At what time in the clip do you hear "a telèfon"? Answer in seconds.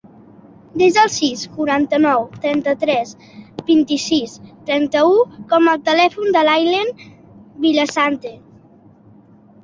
5.73-6.33